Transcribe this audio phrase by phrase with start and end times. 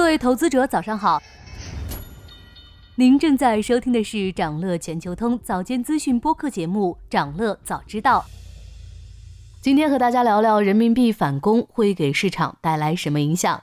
[0.00, 1.22] 各位投资者，早上好。
[2.94, 8.24] 您正在收听的是长乐全球通早间资讯播客节目《长乐早知道》。
[9.60, 13.62] 今天和大家聊聊人民币反攻会给市场带来什么影响。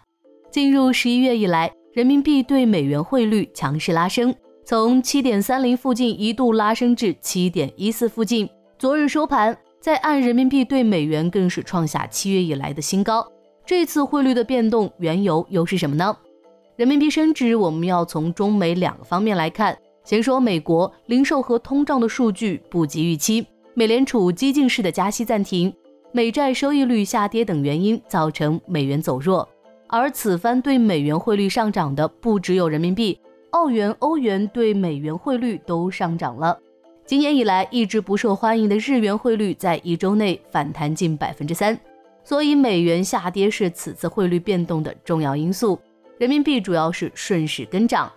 [0.51, 4.33] 进入十一月以来，人民币对美元汇率强势拉升，
[4.63, 8.47] 从七点三零附近一度拉升至七点一四附近。
[8.77, 13.27] 昨日收盘，在岸人民币对美元更是创下七月以来的新高。
[13.65, 16.15] 这次汇率的变动缘由又是什么呢？
[16.77, 19.75] 人民币升值，我们要从中美两个方面来看。
[20.03, 25.73] 先说美国零售和通胀的数据不及预期，美联储激进式的加息暂停，
[26.11, 29.49] 美债收益率下跌等原因造成美元走弱。
[29.87, 36.59] 而此番对美元汇率上涨的不只有人民币，澳元、欧元对美元汇率都上涨了。
[37.07, 41.75] 今年以来一直不受欢迎的日元汇率在一周内反弹近百分之三。
[42.23, 45.79] 所以美元下跌是此次汇率变动的重要因素，
[46.17, 48.11] 人民币主要是顺势跟涨。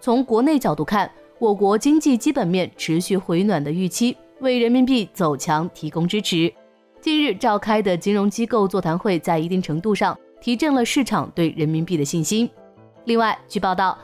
[0.00, 6.52] 从国内角度看，我国经济基本面持续回暖的预期为人民币走强提供支持。
[7.00, 12.48] 近日召开的金融机构座谈会在一定程度上提振了市场对人民币的信心。
[13.04, 13.96] 另外，据报道，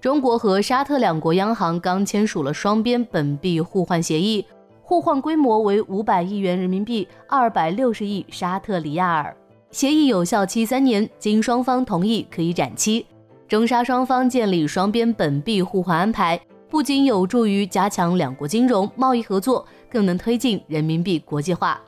[0.00, 4.46] 中国和沙特两国央行刚签署了双边本币互换协议。
[4.80, 9.34] 互换规模为五百亿元人民币，二百六十亿沙特里亚尔。
[9.72, 13.06] 协议有效期三年，经双方同意可以展期。
[13.48, 21.80] 中沙双方建立双边本币互换安排，不仅有助于加强两国金融贸易合作，更能推进人民币国际化。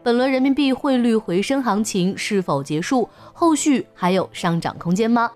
[0.00, 3.08] 本轮人民币汇率回升行情是否结束？
[3.32, 5.28] 后续还有上涨空间吗？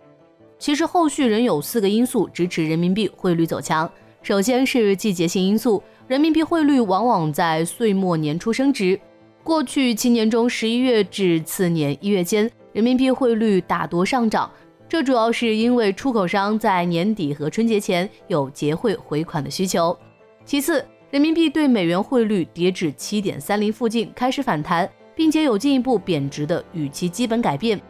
[0.61, 3.91] 其实后续仍有四个因素支持人民币汇率走强。
[4.23, 5.83] 首先是季节性因素。
[6.07, 8.99] 人民币汇率往往在岁末年初升值。
[9.45, 14.49] 过去七年中，十一月至次年一月间，人民币汇率大多上涨。
[14.89, 19.97] 这主要是因为出口商在年底和春节前有结汇回款的需求。
[20.45, 27.81] 其次，人民币对美元汇率跌至七点三零附近开始反弹，并且有进一步贬值的预期基本改变。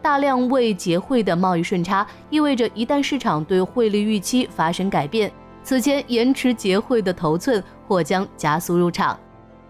[0.00, 5.30] 大量未结汇的贸易顺差意味着，一旦市场对汇率预期发生改变。
[5.62, 9.18] 此前延迟结汇的头寸或将加速入场。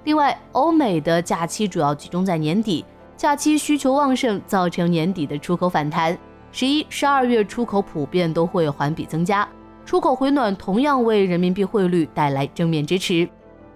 [0.05, 2.85] 另外，欧美的假期主要集中在年底，
[3.17, 6.17] 假期需求旺盛，造成年底的出口反弹。
[6.51, 9.49] 十一、十二月出口普遍都会环比增加，
[9.87, 13.29] 出口回暖同样为人民币汇率带来正面支持。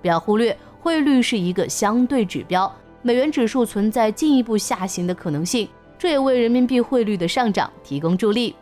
[0.02, 2.70] 不要忽略，汇率是一个相对指标，
[3.02, 8.54] 美元指数存在进一步下行的可能性，这也为人民币汇率的上涨提供助力。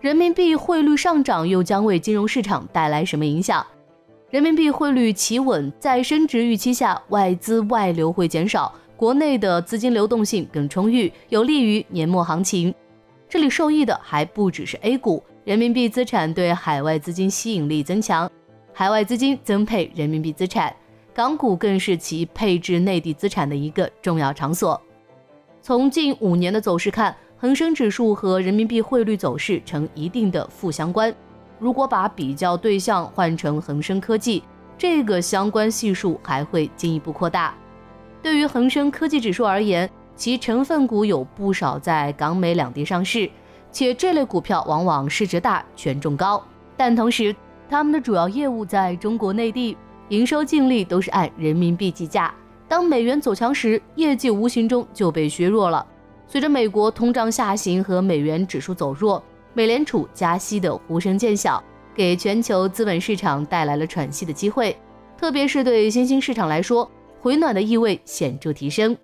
[0.00, 3.64] 人民币汇率上涨又将为金融市场带来什么影响？
[4.32, 12.74] 人民币汇率企稳，在升值预期下，外资外流会减少，国内的资金流动性更充裕，有利于年末行情。
[13.28, 18.30] 这里受益的还不只是 A 股，人民币资产对海外资金吸引力增强，
[18.72, 20.74] 海外资金增配人民币资产，
[21.12, 24.80] 港股更是其配置内地资产的一个重要场所。
[25.60, 27.14] 从近五年的走势看。
[27.36, 31.12] 恒生指数和人民币汇率走势呈一定的负相关。
[31.62, 34.42] 如果把比较对象换成恒生科技，
[34.76, 37.54] 这个相关系数还会进一步扩大。
[38.20, 43.30] 对于恒生科技指数而言，其成分股有不少在港美两地上市，
[43.70, 46.44] 且这类股票往往市值大、权重高。
[46.76, 47.32] 但同时，
[47.70, 49.76] 他们的主要业务在中国内地，
[50.08, 52.34] 营收净利都是按人民币计价。
[52.66, 55.86] 当美元走强时，业绩无形中就被削弱了。
[56.26, 59.22] 随着美国通胀下行和美元指数走弱，
[59.54, 61.62] 美联储加息的呼声渐小，
[61.94, 64.76] 给全球资本市场带来了喘息的机会。
[65.16, 66.90] 特别是对新兴市场来说，
[67.20, 68.96] 回暖的意味显著提升。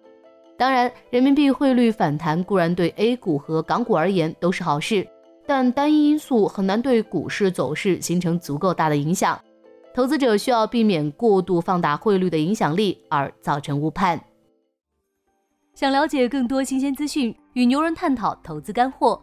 [0.56, 5.06] 当然，人民币汇率反弹固然对 A 股和港股而言都是好事，
[5.46, 9.38] 但单一因素很难对股市走势形成足够大的影响。
[9.94, 14.20] 投资者需要避免过度放大汇率的影响力而造成误判。
[15.74, 19.22] 想了解更多新鲜资讯，与牛人探讨投资干货，